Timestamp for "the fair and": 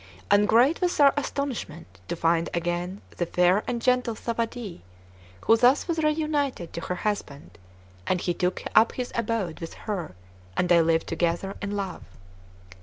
3.17-3.79